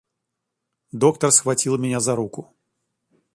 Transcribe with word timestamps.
—Доктор 0.91 1.31
схватил 1.31 1.77
меня 1.77 1.99
за 1.99 2.15
руку. 2.15 2.55